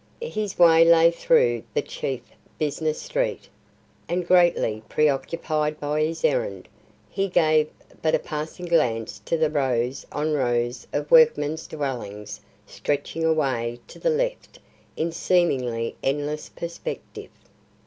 [0.33, 2.21] His way lay through the chief
[2.57, 3.47] business street,
[4.09, 6.67] and greatly preoccupied by his errand,
[7.07, 7.69] he gave
[8.01, 13.99] but a passing glance to the rows on rows of workmen's dwellings stretching away to
[13.99, 14.57] the left
[14.97, 17.29] in seemingly endless perspective.